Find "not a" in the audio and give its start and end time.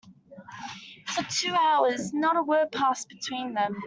2.11-2.41